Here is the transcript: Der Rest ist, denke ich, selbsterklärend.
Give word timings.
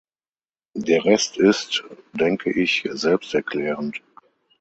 Der 0.73 1.05
Rest 1.05 1.37
ist, 1.37 1.83
denke 2.13 2.49
ich, 2.51 2.87
selbsterklärend. 2.91 4.01